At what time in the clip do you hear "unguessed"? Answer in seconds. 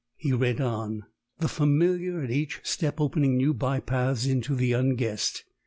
4.73-5.45